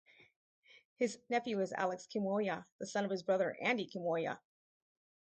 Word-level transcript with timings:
His 0.95 1.19
nephew 1.29 1.59
is 1.61 1.73
Alex 1.73 2.07
Kiwomya, 2.07 2.65
the 2.79 2.87
son 2.87 3.05
of 3.05 3.11
his 3.11 3.21
brother 3.21 3.55
Andy 3.61 3.85
Kiwomya. 3.87 4.39